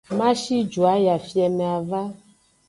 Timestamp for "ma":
0.17-0.29